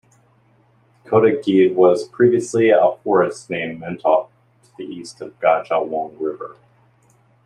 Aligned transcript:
Kotagede 1.05 1.75
was 1.75 2.07
previously 2.07 2.71
a 2.71 2.95
forest 3.03 3.51
named 3.51 3.83
Mentaok, 3.83 4.29
to 4.63 4.69
the 4.75 4.83
east 4.83 5.21
of 5.21 5.39
Gajah 5.39 5.85
Wong 5.85 6.17
River. 6.19 6.55